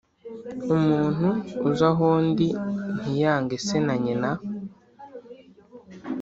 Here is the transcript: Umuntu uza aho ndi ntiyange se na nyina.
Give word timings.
Umuntu 0.75 1.27
uza 1.69 1.89
aho 1.91 2.07
ndi 2.27 2.47
ntiyange 2.99 3.55
se 3.65 3.77
na 3.85 3.95
nyina. 4.03 4.31